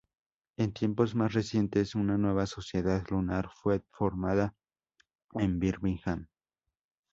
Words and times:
En 0.57 0.73
tiempos 0.73 1.13
más 1.13 1.31
recientes, 1.31 1.93
una 1.93 2.17
nueva 2.17 2.47
Sociedad 2.47 3.05
Lunar 3.11 3.51
fue 3.53 3.83
formada 3.91 4.55
en 5.33 5.59
Birmingham. 5.59 6.27